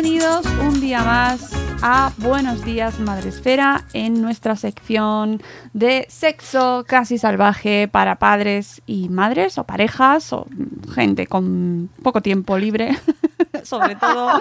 [0.00, 1.50] Bienvenidos un día más
[1.82, 5.42] a Buenos Días Madresfera en nuestra sección
[5.72, 10.46] de sexo casi salvaje para padres y madres o parejas o
[10.94, 12.96] gente con poco tiempo libre,
[13.64, 14.40] sobre todo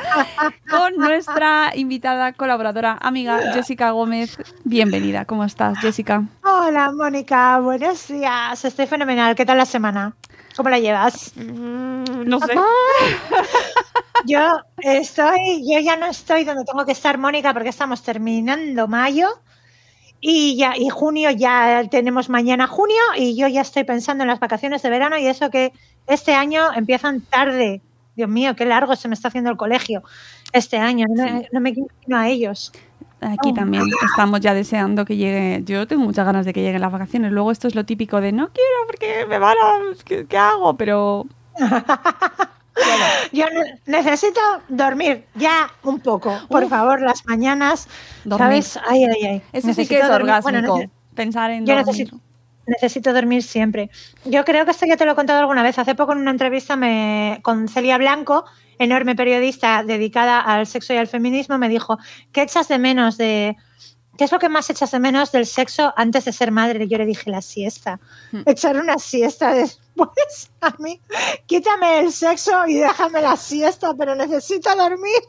[0.70, 4.38] con nuestra invitada colaboradora amiga Jessica Gómez.
[4.64, 6.24] Bienvenida, ¿cómo estás Jessica?
[6.44, 10.14] Hola Mónica, buenos días, estoy fenomenal, ¿qué tal la semana?
[10.58, 11.34] ¿Cómo la llevas?
[11.38, 12.54] No sé.
[14.26, 19.28] Yo estoy, yo ya no estoy donde tengo que estar, Mónica, porque estamos terminando mayo
[20.20, 24.40] y ya y junio ya tenemos mañana junio y yo ya estoy pensando en las
[24.40, 25.72] vacaciones de verano y eso que
[26.08, 27.82] este año empiezan tarde.
[28.16, 30.02] Dios mío, qué largo se me está haciendo el colegio
[30.52, 31.06] este año.
[31.10, 31.48] No, Sí.
[31.52, 32.72] no me imagino a ellos.
[33.22, 33.54] Aquí Oh.
[33.54, 35.62] también estamos ya deseando que llegue.
[35.66, 37.32] Yo tengo muchas ganas de que lleguen las vacaciones.
[37.32, 40.04] Luego esto es lo típico de no quiero porque me van a.
[40.06, 40.76] ¿Qué, qué hago?
[40.78, 41.26] Pero.
[43.32, 44.40] Yo ne- necesito
[44.70, 46.70] dormir ya un poco, por Uf.
[46.70, 47.88] favor, las mañanas,
[48.24, 48.64] Dormir.
[48.64, 48.80] ¿sabes?
[48.88, 49.42] Ay, ay, ay.
[49.52, 50.30] Eso sí que es dormir.
[50.32, 50.74] orgásmico.
[50.74, 51.88] Bueno, nece- pensar en yo dormir.
[51.88, 52.20] necesito,
[52.68, 53.90] necesito dormir siempre.
[54.26, 55.80] Yo creo que esto ya te lo he contado alguna vez.
[55.80, 58.46] Hace poco en una entrevista me, con Celia Blanco,
[58.80, 61.98] enorme periodista dedicada al sexo y al feminismo, me dijo,
[62.32, 63.56] ¿qué echas de menos de...
[64.18, 66.84] ¿Qué es lo que más echas de menos del sexo antes de ser madre?
[66.84, 68.00] Y yo le dije la siesta.
[68.32, 68.42] Hmm.
[68.48, 70.50] Echar una siesta después.
[70.62, 71.00] A mí,
[71.46, 75.22] quítame el sexo y déjame la siesta, pero necesito dormir.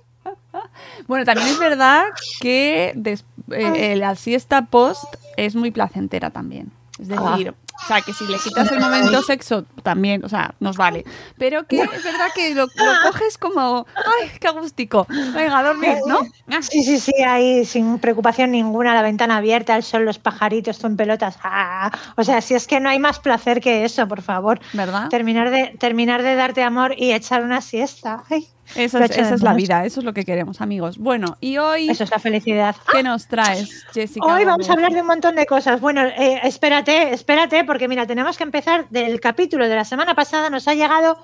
[1.06, 2.04] Bueno, también es verdad
[2.40, 3.16] que eh,
[3.50, 5.04] eh, la siesta post
[5.36, 6.72] es muy placentera también.
[7.00, 7.30] Es Ah.
[7.30, 11.04] decir, o sea, que si le quitas el momento sexo, también, o sea, nos vale.
[11.38, 15.06] Pero que es verdad que lo, lo coges como, ay, qué agustico.
[15.08, 16.18] Venga, a dormir, ¿no?
[16.50, 20.78] Ah, Sí, sí, sí, ahí sin preocupación ninguna, la ventana abierta, el sol, los pajaritos,
[20.78, 21.38] tú en pelotas.
[21.44, 21.90] ¡Ah!
[22.16, 24.58] O sea, si es que no hay más placer que eso, por favor.
[24.72, 25.08] ¿Verdad?
[25.08, 28.24] Terminar de, terminar de darte amor y echar una siesta.
[28.28, 30.98] Ay, Esa Lo es, esa es la vida, eso es lo que queremos, amigos.
[30.98, 32.76] Bueno, y hoy, eso es la felicidad.
[32.92, 34.26] ¿qué nos traes, Jessica?
[34.26, 35.80] Hoy vamos a hablar de un montón de cosas.
[35.80, 40.50] Bueno, eh, espérate, espérate, porque mira, tenemos que empezar del capítulo de la semana pasada.
[40.50, 41.18] Nos ha llegado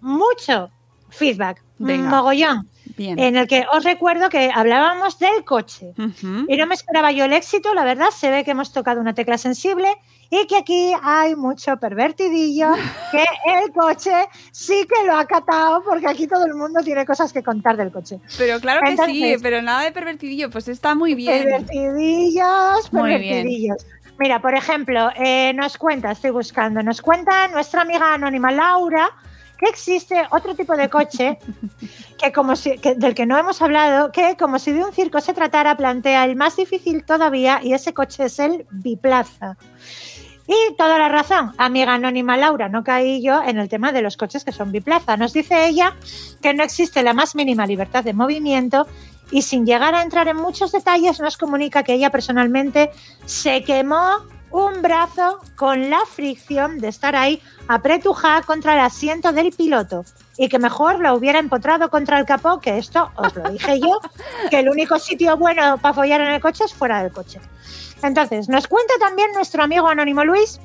[0.00, 0.70] mucho
[1.08, 2.08] feedback, Venga.
[2.08, 3.18] mogollón, Bien.
[3.18, 5.92] en el que os recuerdo que hablábamos del coche.
[6.48, 9.14] Y no me esperaba yo el éxito, la verdad, se ve que hemos tocado una
[9.14, 9.88] tecla sensible
[10.30, 12.72] y que aquí hay mucho pervertidillo,
[13.10, 13.24] que
[13.64, 14.12] el coche
[14.52, 17.92] sí que lo ha catado, porque aquí todo el mundo tiene cosas que contar del
[17.92, 18.20] coche.
[18.36, 21.44] Pero claro que sí, pero nada de pervertidillo, pues está muy bien.
[21.44, 23.20] Pervertidillos, Muy bien.
[23.22, 23.86] pervertidillos.
[24.18, 29.10] Mira, por ejemplo, eh, nos cuenta, estoy buscando, nos cuenta nuestra amiga anónima Laura
[29.58, 31.38] que existe otro tipo de coche
[32.18, 35.20] que como si, que- del que no hemos hablado, que como si de un circo
[35.20, 39.56] se tratara, plantea el más difícil todavía y ese coche es el biplaza.
[40.46, 44.16] Y toda la razón, amiga anónima Laura, no caí yo en el tema de los
[44.16, 45.16] coches que son biplaza.
[45.16, 45.96] Nos dice ella
[46.40, 48.86] que no existe la más mínima libertad de movimiento
[49.30, 52.90] y sin llegar a entrar en muchos detalles nos comunica que ella personalmente
[53.24, 54.18] se quemó
[54.52, 60.04] un brazo con la fricción de estar ahí apretujada contra el asiento del piloto
[60.38, 64.00] y que mejor lo hubiera empotrado contra el capó, que esto os lo dije yo,
[64.50, 67.40] que el único sitio bueno para follar en el coche es fuera del coche.
[68.02, 70.60] Entonces, nos cuenta también nuestro amigo Anónimo Luis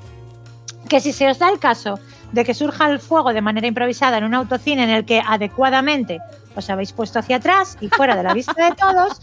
[0.90, 2.00] que si se os da el caso
[2.32, 6.20] de que surja el fuego de manera improvisada en un autocine en el que adecuadamente
[6.56, 9.22] os habéis puesto hacia atrás y fuera de la vista de todos,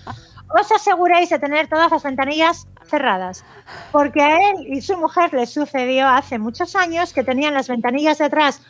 [0.49, 3.45] os aseguréis de tener todas las ventanillas cerradas,
[3.93, 8.19] porque a él y su mujer les sucedió hace muchos años que tenían las ventanillas
[8.19, 8.63] de atrás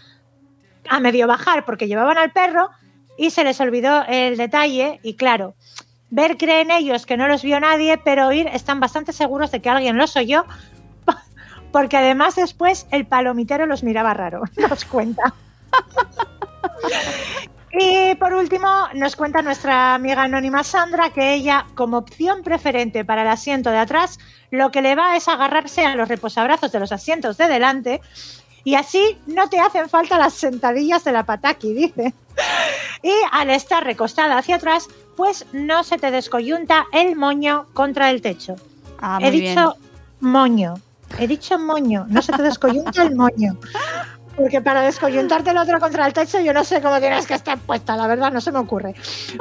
[0.88, 2.70] a medio bajar porque llevaban al perro
[3.16, 5.54] y se les olvidó el detalle y claro,
[6.10, 9.70] ver creen ellos que no los vio nadie, pero oír están bastante seguros de que
[9.70, 10.44] alguien los oyó
[11.72, 15.34] porque además después el palomitero los miraba raro, nos cuenta.
[17.70, 23.22] Y por último, nos cuenta nuestra amiga anónima Sandra que ella, como opción preferente para
[23.22, 24.18] el asiento de atrás,
[24.50, 28.00] lo que le va es agarrarse a los reposabrazos de los asientos de delante
[28.64, 32.14] y así no te hacen falta las sentadillas de la pataki, dice.
[33.02, 34.88] Y al estar recostada hacia atrás,
[35.18, 38.54] pues no se te descoyunta el moño contra el techo.
[39.00, 39.74] Ah, He dicho
[40.20, 40.74] moño,
[41.18, 43.58] he dicho moño, no se te descoyunta el moño.
[44.36, 47.58] Porque para descoyuntarte el otro contra el techo, yo no sé cómo tienes que estar
[47.58, 48.94] puesta, la verdad, no se me ocurre.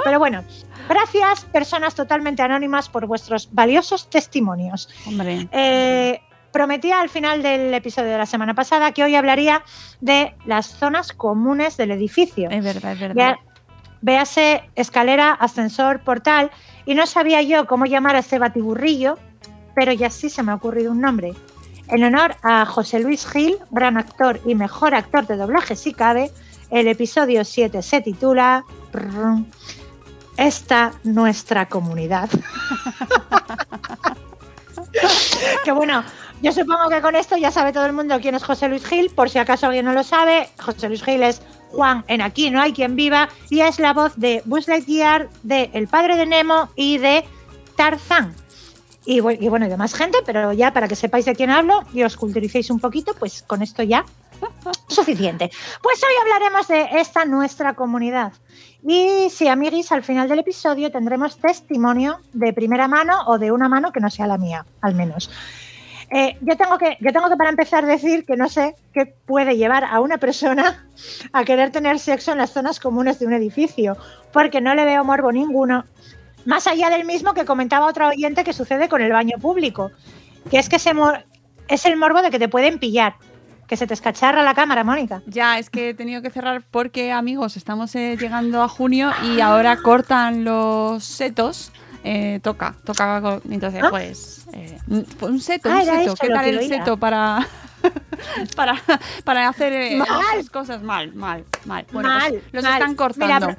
[0.03, 0.43] Pero bueno,
[0.89, 4.89] gracias, personas totalmente anónimas, por vuestros valiosos testimonios.
[5.05, 5.47] Hombre.
[5.51, 6.19] Eh,
[6.51, 9.61] prometía al final del episodio de la semana pasada que hoy hablaría
[10.01, 12.49] de las zonas comunes del edificio.
[12.49, 13.35] Es verdad, es verdad.
[14.01, 16.51] Véase escalera, ascensor, portal,
[16.85, 19.17] y no sabía yo cómo llamar a este batiburrillo,
[19.75, 21.33] pero ya sí se me ha ocurrido un nombre.
[21.89, 26.31] En honor a José Luis Gil, gran actor y mejor actor de doblaje si cabe,
[26.69, 28.65] el episodio 7 se titula
[30.35, 32.29] Esta nuestra comunidad.
[35.63, 36.03] que bueno,
[36.41, 39.09] yo supongo que con esto ya sabe todo el mundo quién es José Luis Gil,
[39.09, 41.41] por si acaso alguien no lo sabe, José Luis Gil es
[41.71, 45.69] Juan en Aquí no hay quien viva y es la voz de Buzz Lightyear, de
[45.73, 47.25] El padre de Nemo y de
[47.75, 48.35] Tarzán.
[49.05, 51.81] Y, y bueno, y de más gente, pero ya para que sepáis de quién hablo
[51.93, 54.05] y os culturicéis un poquito, pues con esto ya
[54.87, 55.49] suficiente.
[55.81, 58.33] Pues hoy hablaremos de esta nuestra comunidad.
[58.85, 63.67] Y sí, amiguis, al final del episodio tendremos testimonio de primera mano o de una
[63.67, 65.29] mano que no sea la mía, al menos.
[66.09, 69.57] Eh, yo, tengo que, yo tengo que, para empezar, decir que no sé qué puede
[69.57, 70.85] llevar a una persona
[71.33, 73.97] a querer tener sexo en las zonas comunes de un edificio,
[74.31, 75.83] porque no le veo morbo ninguno,
[76.45, 79.91] más allá del mismo que comentaba otro oyente que sucede con el baño público,
[80.49, 81.25] que es que mor-
[81.67, 83.15] es el morbo de que te pueden pillar,
[83.67, 85.21] que se te escacharra la cámara, Mónica.
[85.25, 89.41] Ya, es que he tenido que cerrar porque, amigos, estamos eh, llegando a junio y
[89.41, 91.73] ahora cortan los setos.
[92.09, 93.41] Eh, toca, toca.
[93.49, 93.89] Entonces, ¿Ah?
[93.89, 94.45] pues.
[94.53, 96.15] eh, un un seto, Ah, un seto.
[96.15, 97.45] ¿Qué tal el seto para.
[98.55, 98.81] para,
[99.25, 100.01] para hacer eh,
[100.51, 101.85] cosas mal, mal, mal.
[101.91, 102.73] Bueno, pues los mal.
[102.73, 103.47] están cortando.
[103.49, 103.57] apro-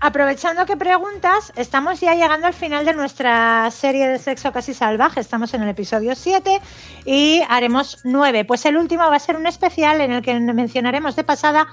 [0.00, 5.20] aprovechando que preguntas, estamos ya llegando al final de nuestra serie de sexo casi salvaje.
[5.20, 6.60] Estamos en el episodio 7
[7.06, 8.44] y haremos 9.
[8.44, 11.66] Pues el último va a ser un especial en el que mencionaremos de pasada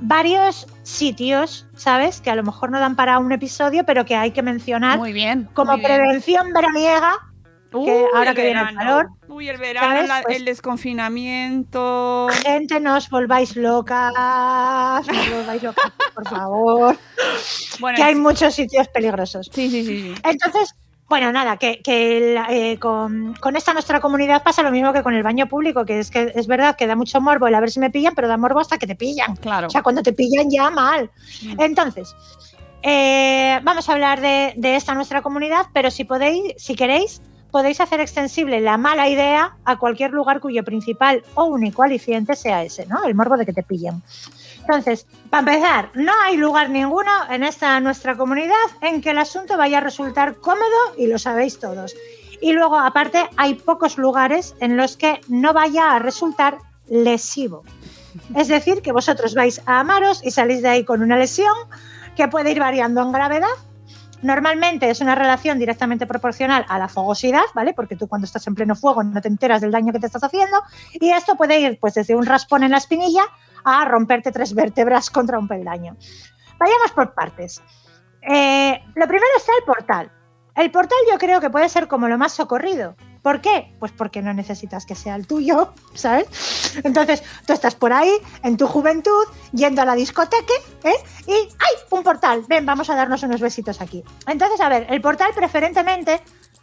[0.00, 2.20] varios sitios, ¿sabes?
[2.20, 5.12] Que a lo mejor no dan para un episodio, pero que hay que mencionar muy
[5.12, 5.48] bien.
[5.54, 5.92] como muy bien.
[5.98, 7.12] prevención veraniega.
[7.70, 12.28] que ahora que viene el calor, Uy, el verano, la- Pues- el desconfinamiento.
[12.44, 16.96] Gente, no os volváis locas, no os volváis locas, por favor,
[17.80, 19.50] Bueno, que hay muchos sitios peligrosos.
[19.52, 20.14] sí, sí, sí, sí.
[20.22, 20.74] Entonces,
[21.14, 25.22] bueno, nada, que, eh, con, con esta nuestra comunidad pasa lo mismo que con el
[25.22, 27.78] baño público, que es que es verdad que da mucho morbo el a ver si
[27.78, 29.36] me pillan, pero da morbo hasta que te pillan.
[29.36, 29.68] Claro.
[29.68, 31.08] O sea, cuando te pillan ya mal.
[31.40, 31.60] Mm.
[31.60, 32.16] Entonces,
[32.82, 37.80] eh, vamos a hablar de, de esta nuestra comunidad, pero si podéis, si queréis, podéis
[37.80, 42.86] hacer extensible la mala idea a cualquier lugar cuyo principal o único aliciente sea ese,
[42.86, 43.04] ¿no?
[43.04, 44.02] El morbo de que te pillen.
[44.66, 49.58] Entonces, para empezar, no hay lugar ninguno en esta nuestra comunidad en que el asunto
[49.58, 51.94] vaya a resultar cómodo y lo sabéis todos.
[52.40, 57.62] Y luego, aparte, hay pocos lugares en los que no vaya a resultar lesivo.
[58.34, 61.54] Es decir, que vosotros vais a amaros y salís de ahí con una lesión
[62.16, 63.48] que puede ir variando en gravedad.
[64.22, 67.74] Normalmente es una relación directamente proporcional a la fogosidad, ¿vale?
[67.74, 70.24] Porque tú cuando estás en pleno fuego no te enteras del daño que te estás
[70.24, 70.62] haciendo.
[70.94, 73.24] Y esto puede ir pues desde un raspón en la espinilla
[73.64, 75.96] a romperte tres vértebras contra un peldaño.
[76.58, 77.62] Vayamos por partes.
[78.22, 80.12] Eh, lo primero está el portal.
[80.54, 82.94] El portal yo creo que puede ser como lo más socorrido.
[83.22, 83.74] ¿Por qué?
[83.80, 86.78] Pues porque no necesitas que sea el tuyo, ¿sabes?
[86.84, 90.52] Entonces, tú estás por ahí, en tu juventud, yendo a la discoteca,
[90.84, 90.94] ¿eh?
[91.26, 91.74] Y ¡ay!
[91.90, 92.44] Un portal.
[92.48, 94.04] Ven, vamos a darnos unos besitos aquí.
[94.26, 96.20] Entonces, a ver, el portal preferentemente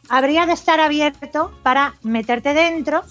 [0.07, 3.03] habría de estar abierto para meterte dentro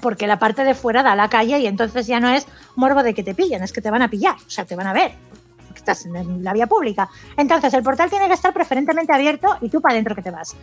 [0.00, 2.46] porque la parte de fuera da a la calle y entonces ya no es
[2.76, 4.86] morbo de que te pillen, es que te van a pillar, o sea, te van
[4.86, 5.12] a ver,
[5.66, 7.08] porque estás en la vía pública.
[7.36, 10.56] Entonces el portal tiene que estar preferentemente abierto y tú para adentro que te vas.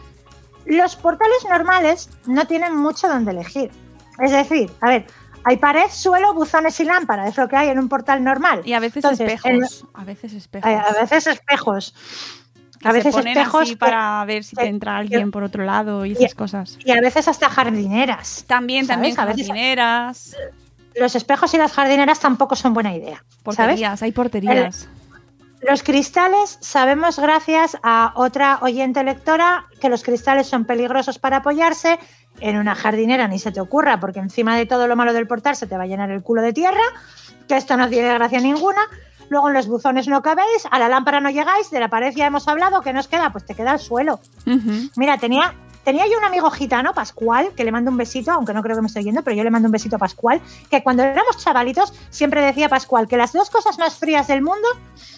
[0.65, 3.71] Los portales normales no tienen mucho donde elegir.
[4.19, 5.07] Es decir, a ver,
[5.43, 8.61] hay pared, suelo, buzones y lámpara, es lo que hay en un portal normal.
[8.63, 9.85] Y a veces Entonces, espejos.
[9.93, 10.71] A veces espejos.
[10.71, 11.95] A veces espejos.
[12.81, 15.63] Que a se veces ponen espejos así para ver si te entra alguien por otro
[15.63, 16.77] lado y y- esas cosas.
[16.83, 18.43] Y a veces hasta jardineras.
[18.47, 19.15] También, ¿sabes?
[19.15, 20.35] también A veces- jardineras,
[20.95, 23.23] Los espejos y las jardineras tampoco son buena idea.
[23.45, 23.57] ¿Sabes?
[23.57, 24.89] porterías, hay porterías.
[25.61, 31.97] Los cristales, sabemos gracias a otra oyente lectora que los cristales son peligrosos para apoyarse.
[32.39, 35.55] En una jardinera ni se te ocurra, porque encima de todo lo malo del portal
[35.55, 36.81] se te va a llenar el culo de tierra,
[37.47, 38.81] que esto no tiene gracia ninguna.
[39.31, 42.25] Luego en los buzones no cabéis, a la lámpara no llegáis, de la pared ya
[42.25, 43.31] hemos hablado, ¿qué nos queda?
[43.31, 44.19] Pues te queda el suelo.
[44.97, 48.61] Mira, tenía, tenía yo un amigo gitano, Pascual, que le mando un besito, aunque no
[48.61, 51.03] creo que me esté oyendo, pero yo le mando un besito a Pascual, que cuando
[51.03, 54.67] éramos chavalitos siempre decía Pascual que las dos cosas más frías del mundo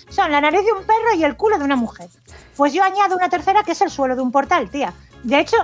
[0.10, 2.08] son la nariz de un perro y el culo de una mujer.
[2.56, 4.94] Pues yo añado una tercera que es el suelo de un portal, tía.
[5.24, 5.58] De hecho,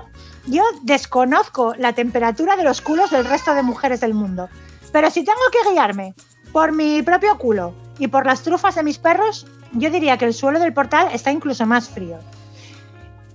[0.47, 4.49] yo desconozco la temperatura de los culos del resto de mujeres del mundo.
[4.91, 6.15] Pero si tengo que guiarme
[6.51, 10.33] por mi propio culo y por las trufas de mis perros, yo diría que el
[10.33, 12.17] suelo del portal está incluso más frío.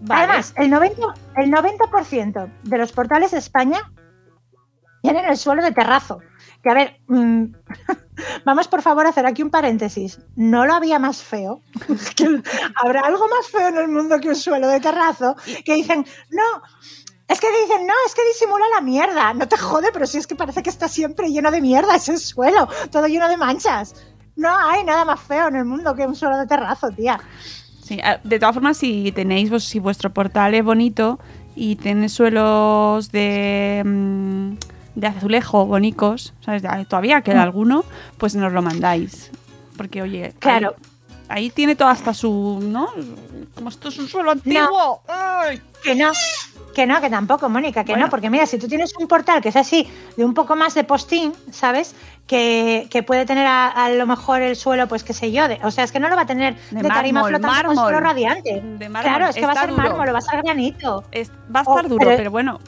[0.00, 0.25] Vale.
[0.25, 3.80] Además, el 90%, el 90 de los portales de España
[5.02, 6.21] tienen el suelo de terrazo.
[6.62, 7.44] Que a ver, mm,
[8.44, 10.18] vamos por favor a hacer aquí un paréntesis.
[10.35, 11.61] No lo había más feo.
[12.83, 16.62] Habrá algo más feo en el mundo que un suelo de terrazo que dicen, no.
[17.28, 19.35] Es que dicen, no, es que disimula la mierda.
[19.35, 22.18] No te jode, pero si es que parece que está siempre lleno de mierda ese
[22.18, 23.94] suelo, todo lleno de manchas.
[24.36, 27.20] No hay nada más feo en el mundo que un suelo de terrazo, tía.
[27.82, 31.18] Sí, ah, de todas formas, si tenéis, vos- si vuestro portal es bonito
[31.54, 34.54] y tiene suelos de, mm,
[34.96, 36.64] de azulejo bonicos, ¿sabes?
[36.64, 37.44] Ah, Todavía queda Mm.
[37.44, 37.84] alguno,
[38.18, 39.30] pues nos lo mandáis.
[39.76, 40.74] Porque, oye, Claro.
[41.28, 42.88] ahí, ahí tiene todo hasta su, ¿no?
[43.54, 45.02] Como esto es un suelo antiguo.
[45.08, 45.60] ¡Ay!
[45.82, 46.10] Que no,
[46.74, 48.06] que no, que tampoco, Mónica, que Bueno.
[48.06, 49.86] no, porque mira, si tú tienes un portal que es así,
[50.16, 51.94] de un poco más de postín, ¿sabes?
[52.26, 55.60] Que, que puede tener a, a lo mejor el suelo, pues qué sé yo, de,
[55.62, 57.74] o sea, es que no lo va a tener De de, tarima mármol, flotante con
[57.76, 57.84] mármol.
[57.84, 58.60] suelo radiante.
[58.62, 59.82] De mármol, claro, es que va a ser duro.
[59.82, 62.60] mármol, va a ser granito, Es- va a estar Oh, duro, pero- pero bueno,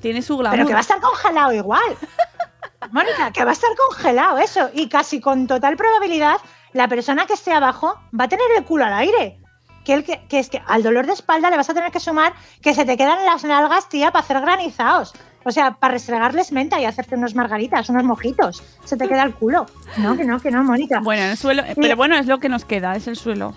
[0.00, 0.56] tiene su glamour.
[0.58, 1.82] pero que va a estar congelado igual.
[2.92, 6.36] Mónica, que va a estar congelado eso, y casi con total probabilidad,
[6.72, 9.40] la persona que esté abajo va a tener el culo al aire.
[9.84, 12.00] Que, el que, que es que al dolor de espalda le vas a tener que
[12.00, 12.32] sumar
[12.62, 15.12] que se te quedan las nalgas, tía, para hacer granizados.
[15.44, 18.62] O sea, para restregarles menta y hacerte unos margaritas, unos mojitos.
[18.84, 19.66] Se te queda el culo.
[19.98, 21.00] No, que no, que no, Mónica.
[21.00, 23.54] Bueno, el suelo, eh, pero bueno, es lo que nos queda, es el suelo.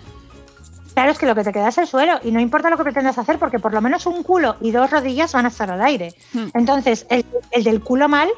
[0.94, 2.82] Claro, es que lo que te queda es el suelo y no importa lo que
[2.82, 5.80] pretendas hacer porque por lo menos un culo y dos rodillas van a estar al
[5.80, 6.12] aire.
[6.32, 6.48] Hmm.
[6.54, 8.28] Entonces, el, el del culo mal,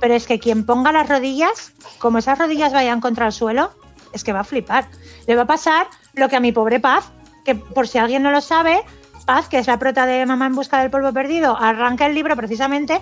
[0.00, 3.72] pero es que quien ponga las rodillas, como esas rodillas vayan contra el suelo,
[4.12, 4.88] es que va a flipar.
[5.26, 7.10] Le va a pasar lo que a mi pobre Paz,
[7.44, 8.82] que por si alguien no lo sabe,
[9.28, 12.34] Paz, que es la prota de Mamá en busca del polvo perdido, arranca el libro
[12.34, 12.98] precisamente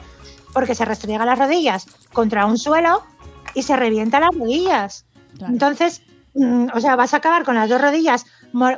[0.53, 3.05] porque se restriega las rodillas contra un suelo
[3.55, 5.07] y se revienta las rodillas.
[5.39, 5.53] Claro.
[5.53, 6.03] Entonces,
[6.35, 8.27] mm, o sea, vas a acabar con las dos rodillas.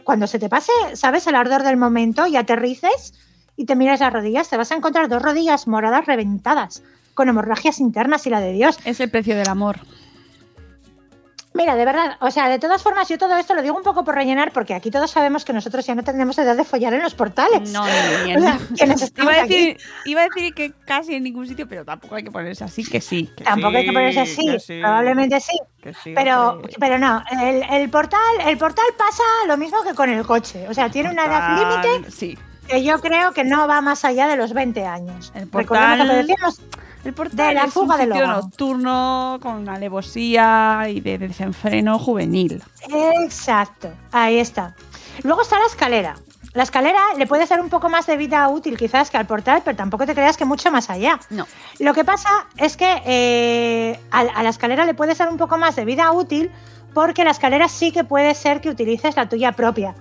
[0.05, 1.26] Cuando se te pase, ¿sabes?
[1.26, 3.14] El ardor del momento y aterrices
[3.57, 6.83] y te miras las rodillas, te vas a encontrar dos rodillas moradas reventadas,
[7.14, 8.78] con hemorragias internas y la de Dios.
[8.85, 9.81] Es el precio del amor.
[11.59, 14.05] Mira, de verdad, o sea, de todas formas, yo todo esto lo digo un poco
[14.05, 17.03] por rellenar, porque aquí todos sabemos que nosotros ya no tenemos edad de follar en
[17.03, 17.73] los portales.
[17.73, 17.85] No,
[18.25, 21.67] ni O sea, quienes iba, a decir, iba a decir que casi en ningún sitio,
[21.69, 23.29] pero tampoco hay que ponerse así, que sí.
[23.37, 25.59] que tampoco hay que ponerse así, que sí, probablemente sí.
[25.83, 30.09] que sí, Pero, pero no, el, el portal, el portal pasa lo mismo que con
[30.11, 30.65] el coche.
[30.69, 32.38] O sea, tiene una edad Portal, límite Sí.
[32.69, 35.33] que yo creo que no va más allá de los 20 años.
[35.35, 36.61] El Recordemos lo que portal- decíamos,
[37.05, 38.40] El portal De la es fuga un del sitio lobo.
[38.43, 42.62] nocturno con alevosía y de desenfreno juvenil.
[43.23, 44.75] Exacto, ahí está.
[45.23, 46.17] Luego está la escalera.
[46.55, 49.62] La escalera le puede ser un poco más de vida útil quizás que al portal,
[49.64, 51.21] pero tampoco te creas que mucho más allá.
[51.31, 51.47] No.
[51.78, 55.57] Lo que pasa es que eh, a, a la escalera le puede ser un poco
[55.59, 56.50] más de vida útil
[56.95, 59.95] porque la escalera sí que puede ser que utilices la tuya propia,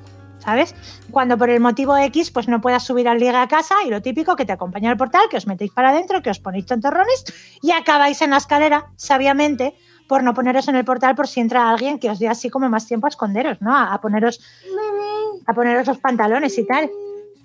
[0.47, 0.73] ¿sabes?
[1.11, 4.01] Cuando por el motivo X pues no puedas subir al liga a casa y lo
[4.01, 7.25] típico que te acompaña al portal, que os metéis para adentro, que os ponéis tontorrones
[7.61, 9.75] y acabáis en la escalera sabiamente
[10.07, 12.69] por no poneros en el portal por si entra alguien que os dé así como
[12.69, 13.75] más tiempo a esconderos, ¿no?
[13.75, 14.39] A, a poneros
[15.47, 16.89] a poneros los pantalones y tal.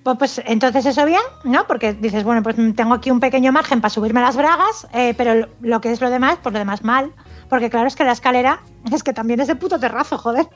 [0.04, 1.66] Pues, pues, entonces eso bien, ¿no?
[1.66, 5.48] Porque dices, bueno, pues tengo aquí un pequeño margen para subirme las bragas, eh, pero
[5.60, 7.12] lo, que es lo demás, pues lo demás mal.
[7.48, 10.48] Porque claro, es que la escalera es que también es de puto terrazo, joder.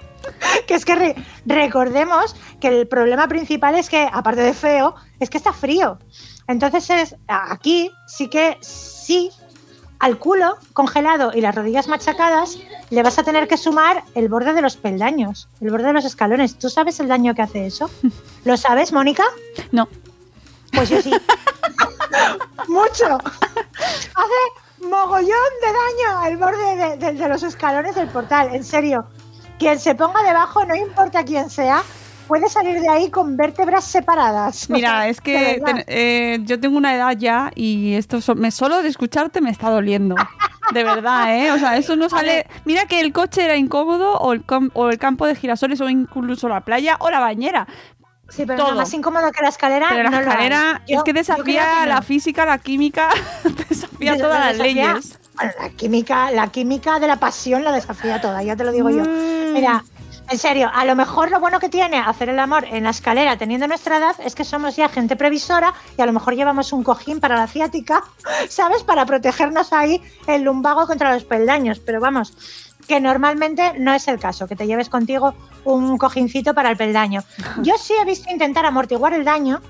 [0.67, 1.15] que es que re-
[1.47, 5.99] recordemos que el problema principal es que, aparte de feo, es que está frío.
[6.49, 9.31] Entonces es aquí sí que sí
[9.99, 12.59] al culo congelado y las rodillas machacadas
[12.91, 16.05] le vas a tener que sumar el borde de los peldaños, el borde de los
[16.05, 16.59] escalones.
[16.59, 17.91] ¿Tú sabes el daño que hace eso?
[18.45, 19.25] ¿Lo sabes, Mónica?
[19.73, 19.89] No.
[20.73, 21.11] Pues yo sí.
[22.69, 23.19] Mucho.
[24.15, 24.41] Hace
[24.81, 25.29] mogollón
[25.63, 29.07] de daño al borde de, de- de los escalones del portal, en serio.
[29.59, 31.83] Quien se ponga debajo, no importa quién sea,
[32.29, 34.69] puede salir de ahí con vértebras separadas.
[34.69, 38.35] O Mira, sea, es que ten- eh, yo tengo una edad ya y esto so-
[38.35, 40.15] me, solo de escucharte me está doliendo.
[40.75, 41.53] De verdad, ¿eh?
[41.53, 42.45] O sea, eso no sale...
[42.65, 45.89] Mira que el coche era incómodo o el, cam- o el campo de girasoles o
[45.89, 47.67] incluso la playa o la bañera.
[48.29, 48.75] Sí, pero todo.
[48.75, 49.87] más incómodo que la escalera.
[49.89, 53.09] Pero la no escalera Yo- es que desafía que la física, la química,
[53.69, 55.19] desafía Des- todas las desafía- leyes.
[55.37, 58.89] Bueno, la química, la química de la pasión la desafía toda, ya te lo digo
[58.91, 59.05] yo.
[59.05, 59.53] Mm.
[59.53, 59.85] Mira,
[60.29, 63.37] en serio, a lo mejor lo bueno que tiene hacer el amor en la escalera
[63.37, 66.83] teniendo nuestra edad es que somos ya gente previsora y a lo mejor llevamos un
[66.83, 68.03] cojín para la ciática,
[68.49, 68.83] ¿sabes?
[68.83, 71.79] Para protegernos ahí el lumbago contra los peldaños.
[71.81, 72.35] Pero vamos,
[72.87, 77.23] que normalmente no es el caso, que te lleves contigo un cojincito para el peldaño.
[77.63, 79.61] Yo sí he visto intentar amortiguar el daño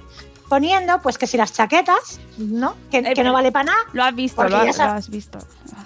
[0.48, 2.74] poniendo, pues que si las chaquetas, ¿no?
[2.90, 5.10] Que, Eh, que no vale para nada, Lo has visto, lo, has- sab- lo has
[5.10, 5.38] visto.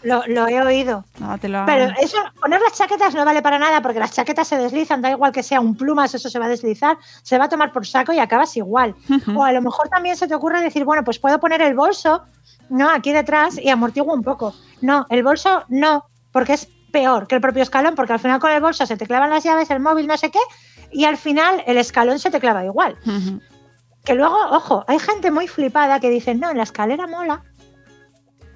[0.02, 1.04] lo, lo he oído.
[1.18, 4.49] No, te lo Pero eso, poner las chaquetas no vale para nada porque las chaquetas
[4.49, 7.44] se deslizan, da igual que sea un plumas, eso se va a deslizar, se va
[7.46, 8.94] a tomar por saco y acabas igual.
[9.34, 12.22] O a lo mejor también se te ocurre decir, bueno, pues puedo poner el bolso,
[12.68, 12.90] ¿no?
[12.90, 14.52] Aquí detrás y amortiguo un poco.
[14.82, 18.50] No, el bolso no, porque es peor que el propio escalón, porque al final con
[18.52, 20.40] el bolso se te clavan las llaves, el móvil, no sé qué,
[20.92, 22.97] y al final el escalón se te clava igual.
[23.06, 23.40] Ujú.
[24.04, 27.42] Que luego, ojo, hay gente muy flipada que dice, no, en la escalera mola,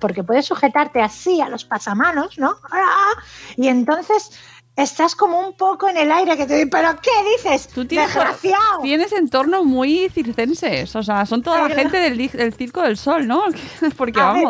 [0.00, 2.56] porque puedes sujetarte así a los pasamanos, ¿no?
[2.70, 3.12] ¡Ah!
[3.56, 4.32] Y entonces
[4.76, 7.68] estás como un poco en el aire que te dice, ¿pero qué dices?
[7.68, 8.80] Tú tienes, Desgraciado.
[8.82, 13.26] tienes entornos muy circenses, o sea, son toda la gente del, del Circo del Sol,
[13.26, 13.44] ¿no?
[13.96, 14.44] Porque A ver.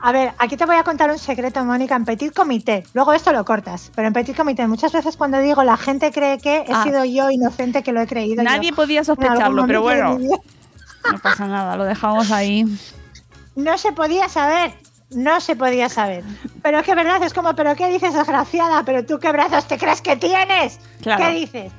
[0.00, 2.84] A ver, aquí te voy a contar un secreto, Mónica, en Petit Comité.
[2.92, 6.38] Luego esto lo cortas, pero en Petit Comité muchas veces cuando digo la gente cree
[6.38, 6.82] que he Ah.
[6.84, 8.76] sido yo inocente que lo he creído Nadie yo.
[8.76, 12.64] podía sospecharlo, pero bueno, no pasa nada, lo dejamos ahí.
[13.56, 14.74] No se podía saber,
[15.10, 16.22] no se podía saber.
[16.62, 18.84] Pero es que verdad, es como, ¿pero qué dices, desgraciada?
[18.84, 20.78] ¿Pero tú qué brazos te crees que tienes?
[21.00, 21.24] Claro.
[21.24, 21.72] ¿Qué dices?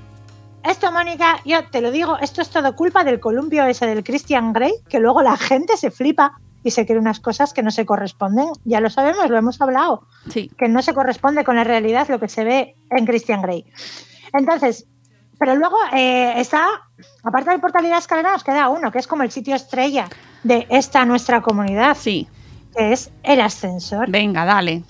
[0.64, 4.52] Esto, Mónica, yo te lo digo, esto es todo culpa del columpio ese del Christian
[4.54, 6.34] Grey, que luego la gente se flipa
[6.68, 8.48] y se cree unas cosas que no se corresponden.
[8.66, 10.52] Ya lo sabemos, lo hemos hablado, Sí.
[10.58, 13.66] que no se corresponde con la realidad lo que se ve en Christian Grey.
[14.34, 14.86] Entonces,
[15.40, 16.66] pero luego eh, está,
[17.24, 20.08] aparte del portal y la escalera, nos queda uno, que es como el sitio estrella
[20.44, 22.28] de esta nuestra comunidad, Sí,
[22.76, 24.10] que es el ascensor.
[24.10, 24.84] venga, dale.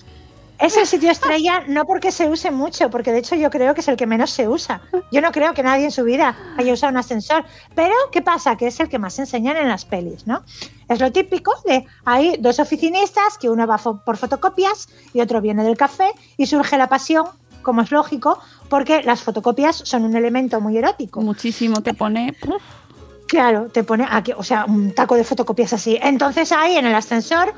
[0.60, 3.80] Es el sitio estrella no porque se use mucho, porque de hecho yo creo que
[3.80, 4.80] es el que menos se usa.
[5.12, 7.44] Yo no creo que nadie en su vida haya usado un ascensor.
[7.76, 8.56] Pero, ¿qué pasa?
[8.56, 10.42] Que es el que más enseñan en las pelis, ¿no?
[10.88, 15.40] Es lo típico de hay dos oficinistas, que uno va fo- por fotocopias y otro
[15.40, 17.26] viene del café, y surge la pasión,
[17.62, 21.20] como es lógico, porque las fotocopias son un elemento muy erótico.
[21.20, 22.36] Muchísimo te pone.
[22.46, 22.62] uf,
[23.28, 25.98] Claro, te pone aquí, o sea, un taco de fotocopias así.
[26.02, 27.52] Entonces ahí en el ascensor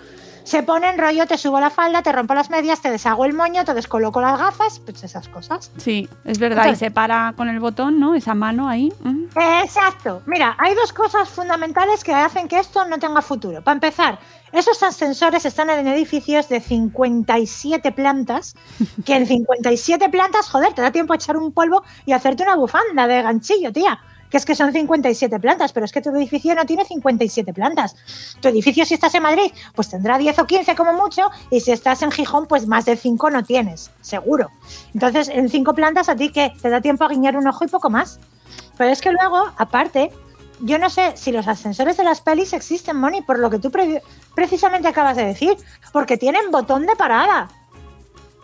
[0.44, 3.34] se pone en rollo, te subo la falda, te rompo las medias, te deshago el
[3.34, 5.70] moño, te descoloco las gafas, pues esas cosas.
[5.76, 6.70] Sí, es verdad.
[6.72, 8.14] Y se para con el botón, ¿no?
[8.14, 8.92] Esa mano ahí.
[9.62, 10.22] Exacto.
[10.26, 13.62] Mira, hay dos cosas fundamentales que hacen que esto no tenga futuro.
[13.62, 14.18] Para empezar,
[14.52, 18.54] esos ascensores están en edificios de 57 plantas,
[19.04, 22.56] que en 57 plantas, joder, te da tiempo a echar un polvo y hacerte una
[22.56, 24.00] bufanda de ganchillo, tía.
[24.30, 27.96] Que es que son 57 plantas, pero es que tu edificio no tiene 57 plantas.
[28.40, 31.72] Tu edificio, si estás en Madrid, pues tendrá 10 o 15 como mucho, y si
[31.72, 34.50] estás en Gijón, pues más de 5 no tienes, seguro.
[34.94, 37.68] Entonces, en 5 plantas, a ti que te da tiempo a guiñar un ojo y
[37.68, 38.20] poco más.
[38.78, 40.10] Pero es que luego, aparte,
[40.60, 43.70] yo no sé si los ascensores de las pelis existen, Moni, por lo que tú
[43.70, 44.02] pre-
[44.34, 45.56] precisamente acabas de decir,
[45.92, 47.48] porque tienen botón de parada.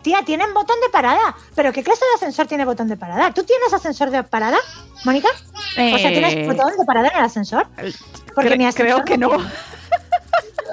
[0.07, 1.35] Tía, tienen botón de parada.
[1.53, 3.33] ¿Pero qué clase de ascensor tiene botón de parada?
[3.33, 4.57] ¿Tú tienes ascensor de parada,
[5.03, 5.27] Mónica?
[5.27, 7.67] O sea, ¿tienes Eh, botón de parada en el ascensor?
[8.33, 9.31] Porque cre- mi ascensor creo que no.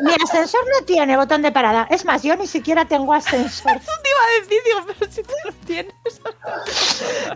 [0.03, 1.89] Mi ascensor no tiene botón de parada.
[1.91, 3.73] Es más, yo ni siquiera tengo ascensor.
[3.77, 5.95] Eso te iba a decir, digo, pero si tú lo tienes.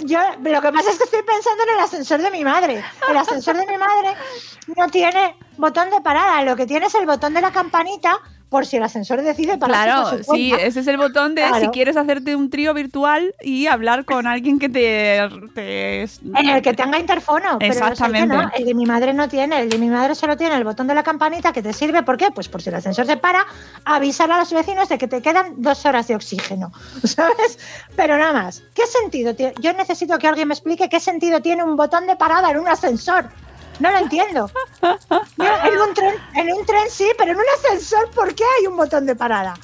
[0.04, 2.84] Yo lo que pasa es que estoy pensando en el ascensor de mi madre.
[3.10, 4.14] El ascensor de mi madre
[4.76, 6.42] no tiene botón de parada.
[6.44, 9.84] Lo que tiene es el botón de la campanita por si el ascensor decide parar.
[9.84, 14.04] Claro, sí, ese es el botón de si quieres hacerte un trío virtual y hablar
[14.04, 15.16] con alguien que te...
[15.18, 17.58] En el que tenga interfono.
[17.60, 18.34] Exactamente.
[18.34, 20.86] Pero el de mi madre no tiene, el de mi madre solo tiene el botón
[20.86, 22.30] de la campanita que te sirve, ¿por qué?
[22.30, 23.44] Pues por si el ascensor se para,
[23.84, 26.72] avisar a los vecinos de que te quedan dos horas de oxígeno,
[27.04, 27.58] ¿sabes?
[27.96, 29.54] Pero nada más, ¿qué sentido tiene?
[29.60, 32.68] Yo necesito que alguien me explique qué sentido tiene un botón de parada en un
[32.68, 33.28] ascensor.
[33.78, 34.50] No lo entiendo.
[34.82, 38.76] en, un tren, en un tren sí, pero en un ascensor, ¿por qué hay un
[38.76, 39.54] botón de parada?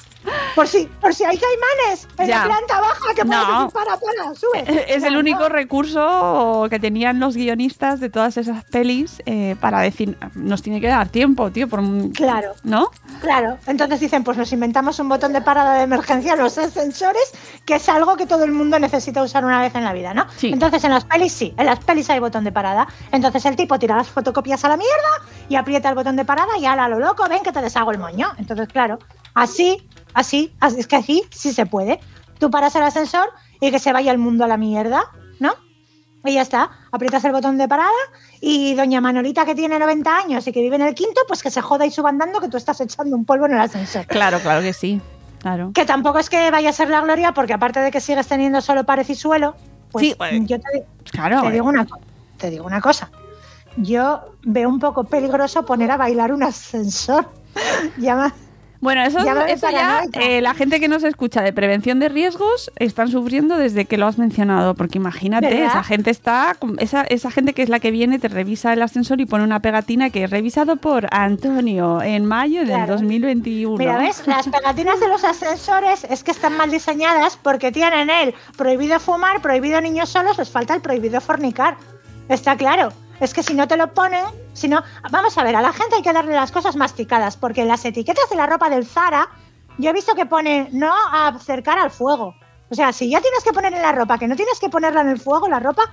[0.55, 4.35] Por si, por si hay caimanes en la planta baja que puedes decir para, para,
[4.35, 4.85] sube.
[4.95, 10.17] Es el único recurso que tenían los guionistas de todas esas pelis eh, para decir,
[10.35, 11.67] nos tiene que dar tiempo, tío.
[11.67, 11.81] Por,
[12.13, 12.53] claro.
[12.63, 12.89] ¿No?
[13.21, 13.57] Claro.
[13.67, 17.31] Entonces dicen, pues nos inventamos un botón de parada de emergencia en los ascensores,
[17.65, 20.25] que es algo que todo el mundo necesita usar una vez en la vida, ¿no?
[20.41, 22.87] Entonces en las pelis sí, en las pelis hay botón de parada.
[23.11, 24.93] Entonces el tipo tira las fotocopias a la mierda
[25.49, 27.99] y aprieta el botón de parada y ala lo loco, ven que te deshago el
[27.99, 28.31] moño.
[28.37, 28.99] Entonces, claro,
[29.33, 31.99] así Así, es que así sí se puede.
[32.39, 35.03] Tú paras el ascensor y que se vaya el mundo a la mierda,
[35.39, 35.53] ¿no?
[36.23, 37.91] Y ya está, aprietas el botón de parada
[38.41, 41.51] y doña Manolita que tiene 90 años y que vive en el quinto, pues que
[41.51, 44.07] se joda y suba andando que tú estás echando un polvo en el ascensor.
[44.07, 45.01] Claro, claro que sí.
[45.39, 45.71] Claro.
[45.75, 48.61] Que tampoco es que vaya a ser la gloria, porque aparte de que sigues teniendo
[48.61, 49.55] solo pared y suelo,
[49.91, 51.85] pues sí, yo te, claro, te, digo una,
[52.37, 53.11] te digo una cosa.
[53.77, 57.29] Yo veo un poco peligroso poner a bailar un ascensor.
[57.97, 58.33] ya
[58.81, 62.71] bueno, eso ya, eso ya eh, la gente que nos escucha de prevención de riesgos
[62.77, 67.53] están sufriendo desde que lo has mencionado, porque imagínate, esa gente está, esa, esa gente
[67.53, 70.29] que es la que viene, te revisa el ascensor y pone una pegatina que es
[70.29, 73.77] revisado por Antonio en mayo del 2021.
[73.77, 74.25] Mira, ¿ves?
[74.27, 79.41] Las pegatinas de los ascensores es que están mal diseñadas porque tienen el prohibido fumar,
[79.41, 81.77] prohibido niños solos, les falta el prohibido fornicar.
[82.29, 82.91] Está claro.
[83.19, 84.83] Es que si no te lo ponen, si no.
[85.09, 87.85] Vamos a ver, a la gente hay que darle las cosas masticadas, porque en las
[87.85, 89.29] etiquetas de la ropa del Zara,
[89.77, 92.35] yo he visto que pone no acercar al fuego.
[92.69, 95.01] O sea, si ya tienes que poner en la ropa, que no tienes que ponerla
[95.01, 95.83] en el fuego, la ropa,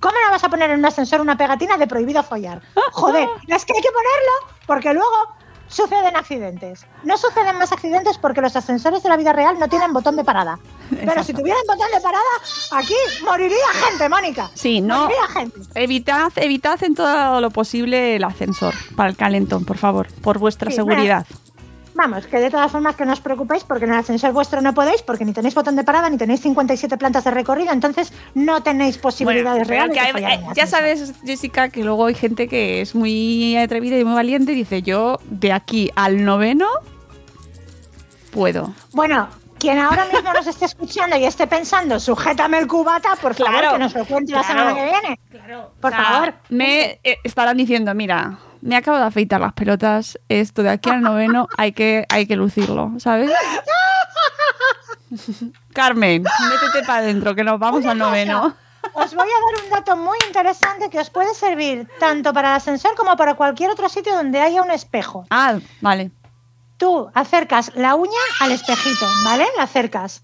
[0.00, 2.62] ¿cómo no vas a poner en un ascensor una pegatina de prohibido follar?
[2.92, 5.35] Joder, es que hay que ponerlo, porque luego
[5.68, 6.86] suceden accidentes.
[7.04, 10.24] No suceden más accidentes porque los ascensores de la vida real no tienen botón de
[10.24, 10.58] parada.
[10.90, 12.22] Pero si tuvieran botón de parada,
[12.72, 14.50] aquí moriría gente, Mónica.
[14.54, 15.04] Sí, no.
[15.04, 15.60] Moriría gente.
[15.74, 20.70] Evitad, evitad en todo lo posible el ascensor para el calentón, por favor, por vuestra
[20.70, 21.26] seguridad.
[21.96, 24.74] Vamos, que de todas formas que no os preocupéis porque en el ascensor vuestro no
[24.74, 28.62] podéis, porque ni tenéis botón de parada, ni tenéis 57 plantas de recorrido, entonces no
[28.62, 29.96] tenéis posibilidades reales.
[29.96, 34.52] Eh, ya sabes, Jessica, que luego hay gente que es muy atrevida y muy valiente
[34.52, 36.66] y dice, yo de aquí al noveno
[38.30, 38.74] puedo.
[38.92, 39.28] Bueno,
[39.58, 43.78] quien ahora mismo nos esté escuchando y esté pensando, sujétame el cubata, por favor, que
[43.78, 45.20] nos lo cuente la semana que viene.
[45.30, 45.72] Claro.
[45.80, 46.34] Por favor.
[46.50, 51.00] Me eh, estarán diciendo, mira, me acabo de afeitar las pelotas, esto de aquí al
[51.00, 53.30] noveno hay que, hay que lucirlo, ¿sabes?
[55.72, 58.56] Carmen, métete para adentro, que nos vamos al noveno.
[58.92, 62.56] Os voy a dar un dato muy interesante que os puede servir tanto para el
[62.56, 65.26] ascensor como para cualquier otro sitio donde haya un espejo.
[65.30, 66.10] Ah, vale.
[66.76, 69.46] Tú acercas la uña al espejito, ¿vale?
[69.56, 70.22] La acercas.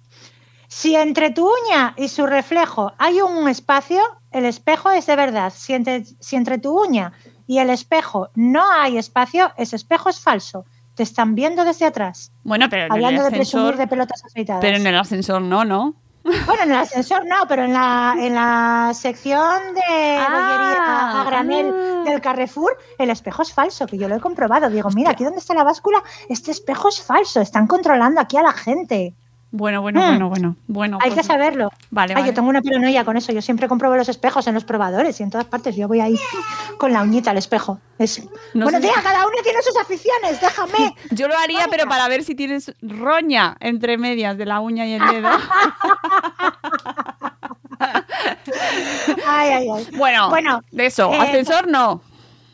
[0.67, 4.01] Si entre tu uña y su reflejo hay un espacio,
[4.33, 5.53] el espejo es de verdad.
[5.55, 7.13] Si entre, si entre tu uña
[7.47, 10.65] y el espejo no hay espacio, ese espejo es falso.
[10.95, 12.33] Te están viendo desde atrás.
[12.45, 14.61] Bueno, pero en Hablando el ascensor, de presumir de pelotas afeitadas.
[14.61, 15.95] Pero en el ascensor no, ¿no?
[16.23, 21.75] Bueno, en el ascensor no, pero en la, en la sección de ah, a granel
[21.75, 22.03] ah.
[22.05, 24.71] del Carrefour, el espejo es falso, que yo lo he comprobado.
[24.71, 28.43] Digo, mira, aquí donde está la báscula, este espejo es falso, están controlando aquí a
[28.43, 29.15] la gente.
[29.55, 30.07] Bueno, bueno, hmm.
[30.07, 30.99] bueno, bueno, bueno.
[31.03, 31.71] Hay que pues, saberlo.
[31.91, 33.33] Vale, Ay, Yo tengo una paranoia con eso.
[33.33, 35.77] Yo siempre compruebo los espejos en los probadores y en todas partes.
[35.77, 36.19] Yo voy ahí
[36.79, 37.79] con la uñita al espejo.
[37.99, 38.27] Es...
[38.55, 40.41] bueno, tía, cada uno tiene sus aficiones.
[40.41, 40.95] Déjame.
[41.11, 44.95] Yo lo haría, pero para ver si tienes roña entre medias de la uña y
[44.95, 45.29] el dedo.
[49.27, 49.89] ay, ay, ay.
[49.99, 51.13] Bueno, bueno de eso.
[51.13, 52.01] Eh, ascensor no.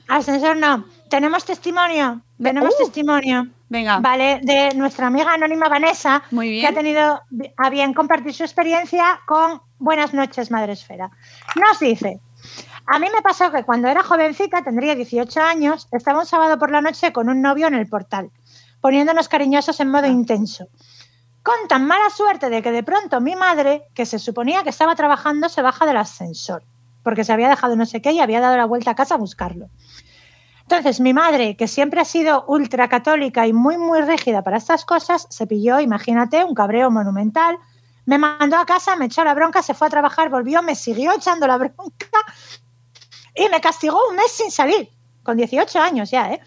[0.08, 0.84] Ascensor no.
[1.08, 2.22] Tenemos testimonio.
[2.42, 2.78] Tenemos uh.
[2.84, 3.46] testimonio.
[3.68, 4.00] Venga.
[4.00, 7.20] Vale, de nuestra amiga anónima Vanessa, que ha tenido
[7.56, 11.10] a bien compartir su experiencia con Buenas noches, Madre Esfera.
[11.54, 12.20] Nos dice,
[12.86, 16.70] a mí me pasó que cuando era jovencita, tendría 18 años, estaba un sábado por
[16.70, 18.30] la noche con un novio en el portal,
[18.80, 20.08] poniéndonos cariñosos en modo ah.
[20.08, 20.68] intenso.
[21.42, 24.96] Con tan mala suerte de que de pronto mi madre, que se suponía que estaba
[24.96, 26.64] trabajando, se baja del ascensor,
[27.02, 29.18] porque se había dejado no sé qué y había dado la vuelta a casa a
[29.18, 29.68] buscarlo.
[30.70, 35.26] Entonces, mi madre, que siempre ha sido ultracatólica y muy, muy rígida para estas cosas,
[35.30, 37.56] se pilló, imagínate, un cabreo monumental,
[38.04, 41.12] me mandó a casa, me echó la bronca, se fue a trabajar, volvió, me siguió
[41.14, 42.06] echando la bronca
[43.34, 44.90] y me castigó un mes sin salir,
[45.22, 46.40] con 18 años ya, ¿eh?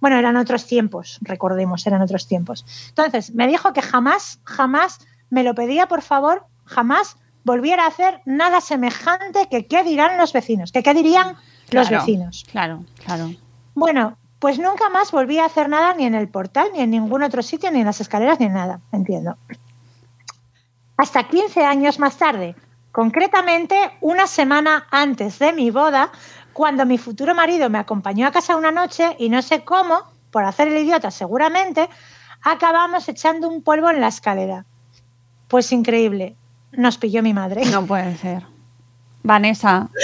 [0.00, 2.66] Bueno, eran otros tiempos, recordemos, eran otros tiempos.
[2.88, 4.98] Entonces, me dijo que jamás, jamás
[5.30, 10.32] me lo pedía, por favor, jamás volviera a hacer nada semejante que qué dirán los
[10.32, 11.36] vecinos, que qué dirían
[11.70, 12.44] los vecinos.
[12.50, 13.30] Claro, claro.
[13.74, 17.22] Bueno, pues nunca más volví a hacer nada ni en el portal, ni en ningún
[17.22, 19.36] otro sitio, ni en las escaleras, ni en nada, entiendo.
[20.96, 22.54] Hasta 15 años más tarde,
[22.92, 26.10] concretamente una semana antes de mi boda,
[26.52, 30.00] cuando mi futuro marido me acompañó a casa una noche y no sé cómo,
[30.30, 31.88] por hacer el idiota seguramente,
[32.42, 34.64] acabamos echando un polvo en la escalera.
[35.48, 36.36] Pues increíble,
[36.72, 37.64] nos pilló mi madre.
[37.66, 38.42] No puede ser.
[39.22, 39.90] Vanessa.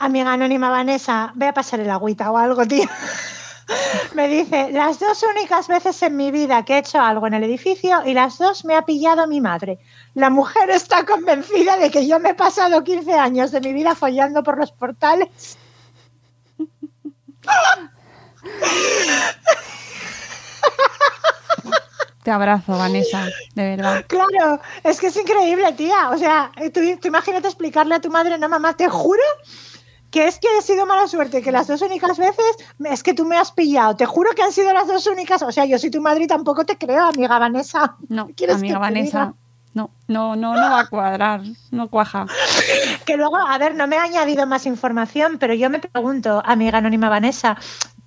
[0.00, 2.88] Amiga anónima Vanessa, ve a pasar el agüita o algo, tío.
[4.14, 7.44] Me dice, las dos únicas veces en mi vida que he hecho algo en el
[7.44, 9.78] edificio y las dos me ha pillado mi madre.
[10.14, 13.94] La mujer está convencida de que yo me he pasado 15 años de mi vida
[13.94, 15.28] follando por los portales.
[22.22, 24.04] Te abrazo, Vanessa, de verdad.
[24.08, 26.08] Claro, es que es increíble, tía.
[26.10, 29.22] O sea, tú, tú imagínate explicarle a tu madre, no, mamá, te juro
[30.10, 33.24] que es que he sido mala suerte, que las dos únicas veces es que tú
[33.24, 33.96] me has pillado.
[33.96, 35.42] Te juro que han sido las dos únicas.
[35.42, 37.96] O sea, yo soy tu madre y tampoco te creo, amiga Vanessa.
[38.08, 39.34] No, amiga Vanessa.
[39.72, 42.26] No, no, no, no va a cuadrar, no cuaja.
[43.06, 46.78] Que luego, a ver, no me ha añadido más información, pero yo me pregunto, amiga
[46.78, 47.56] anónima Vanessa,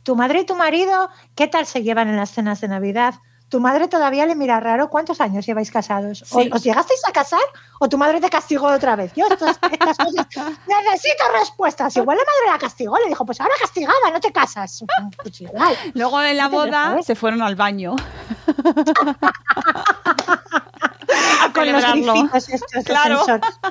[0.03, 3.15] ¿tu madre y tu marido qué tal se llevan en las cenas de Navidad?
[3.49, 4.89] Tu madre todavía le mira raro.
[4.89, 6.23] ¿Cuántos años lleváis casados?
[6.32, 7.41] ¿Os llegasteis a casar
[7.79, 9.13] o tu madre te castigó otra vez?
[9.15, 9.69] Yo estas, cosas
[10.67, 11.95] necesito respuestas.
[11.97, 14.84] Igual la madre la castigó, le dijo, pues ahora castigada, no te casas.
[15.21, 15.43] Pues
[15.93, 17.95] Luego de la boda se fueron al baño.
[21.53, 23.23] con los estos claro.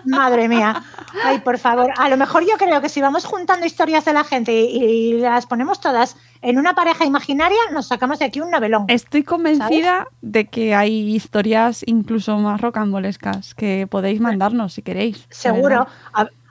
[0.05, 0.83] Madre mía.
[1.25, 1.93] Ay, por favor.
[1.97, 5.47] A lo mejor yo creo que si vamos juntando historias de la gente y, las
[5.47, 8.87] ponemos todas en una pareja imaginaria, nos sacamos de aquí un novelón.
[8.89, 15.27] Estoy convencida de que hay historias incluso más rocambolescas que podéis mandarnos si queréis.
[15.31, 15.87] Seguro.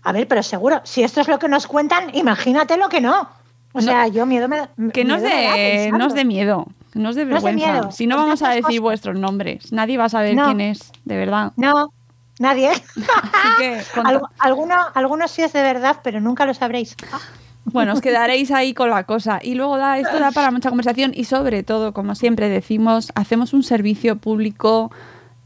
[0.04, 0.82] A, ver, pero seguro.
[0.84, 3.30] Si esto es lo que nos cuentan, imagínate lo que no.
[3.74, 4.68] O sea, yo miedo me.
[4.92, 6.68] Que no de, no es de miedo.
[6.94, 7.92] No es de vergüenza.
[7.92, 11.54] si no vamos a decir vuestros nombres, nadie va a saber quién es, de verdad.
[11.56, 11.94] No,
[12.42, 12.72] nadie.
[14.94, 16.96] algunos sí es de verdad, pero nunca lo sabréis.
[17.66, 19.40] Bueno, os quedaréis ahí con la cosa.
[19.42, 23.54] Y luego da, esto da para mucha conversación y sobre todo, como siempre decimos, hacemos
[23.54, 24.92] un servicio público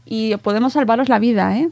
[0.04, 1.68] y podemos salvaros la vida, ¿eh?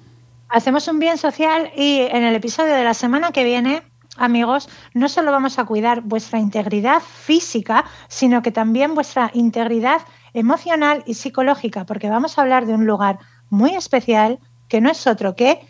[0.50, 3.82] Hacemos un bien social y en el episodio de la semana que viene
[4.16, 11.02] amigos, no solo vamos a cuidar vuestra integridad física, sino que también vuestra integridad emocional
[11.06, 13.18] y psicológica, porque vamos a hablar de un lugar
[13.50, 15.66] muy especial que no es otro que,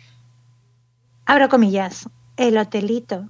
[1.25, 3.27] abro comillas, el hotelito.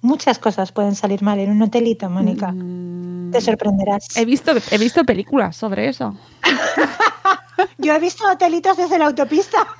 [0.00, 2.52] Muchas cosas pueden salir mal en un hotelito, Mónica.
[2.52, 3.30] Mm.
[3.30, 4.16] Te sorprenderás.
[4.16, 6.16] He visto, he visto películas sobre eso.
[7.78, 9.66] Yo he visto hotelitos desde la autopista.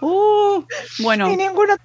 [0.00, 0.64] Uh,
[0.98, 1.30] bueno.
[1.30, 1.76] Y ninguno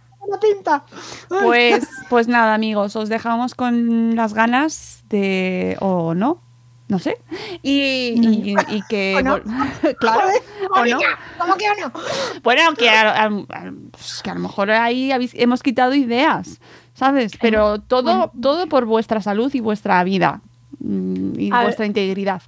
[0.41, 0.83] pinta.
[1.29, 5.77] Pues, pues nada, amigos, os dejamos con las ganas de.
[5.79, 6.41] o no,
[6.87, 7.17] no sé.
[7.63, 8.55] Y,
[8.87, 9.21] que.
[9.99, 10.27] claro.
[10.71, 10.99] ¿O no?
[11.39, 11.91] ¿Cómo que no?
[12.43, 13.29] Bueno, que a,
[13.91, 16.59] pues que a lo mejor ahí hemos quitado ideas,
[16.93, 17.33] ¿sabes?
[17.41, 20.41] Pero todo, todo por vuestra salud y vuestra vida
[20.79, 22.41] mm, y vuestra integridad.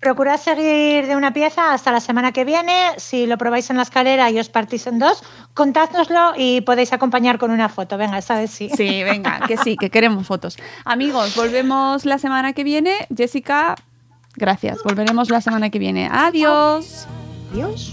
[0.00, 2.92] Procurad seguir de una pieza hasta la semana que viene.
[2.98, 7.38] Si lo probáis en la escalera y os partís en dos, contádnoslo y podéis acompañar
[7.38, 7.98] con una foto.
[7.98, 8.70] Venga, esta vez sí.
[8.76, 10.56] Sí, venga, que sí, que queremos fotos.
[10.84, 12.94] Amigos, volvemos la semana que viene.
[13.14, 13.74] Jessica,
[14.36, 14.78] gracias.
[14.84, 16.08] Volveremos la semana que viene.
[16.12, 17.08] Adiós.
[17.52, 17.92] Adiós.